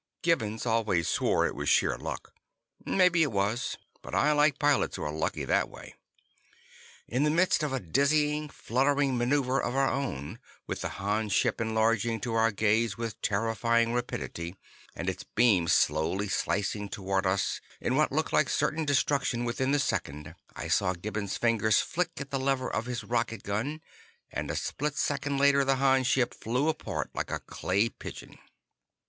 [0.23, 2.33] Gibbons always swore it was sheer luck.
[2.83, 5.93] Maybe it was, but I like pilots who are lucky that way.
[7.07, 11.61] In the midst of a dizzy, fluttering maneuver of our own, with the Han ship
[11.61, 14.55] enlarging to our gaze with terrifying rapidity,
[14.95, 19.77] and its beam slowly slicing toward us in what looked like certain destruction within the
[19.77, 23.81] second, I saw Gibbons' fingers flick at the lever of his rocket gun
[24.31, 28.39] and a split second later the Han ship flew apart like a clay pigeon.